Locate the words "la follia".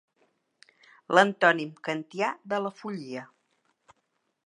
2.67-3.29